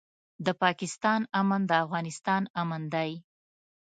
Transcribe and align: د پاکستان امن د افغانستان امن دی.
د 0.45 0.47
پاکستان 0.63 1.21
امن 1.39 1.61
د 1.69 1.71
افغانستان 1.85 2.41
امن 2.61 2.81
دی. 2.93 3.11